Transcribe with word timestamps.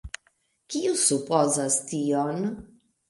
Kiu 0.75 0.95
supozas 1.01 1.77
tion? 1.93 2.41